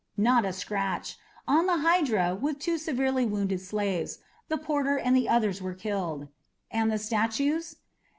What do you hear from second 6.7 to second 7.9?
"And the statues?"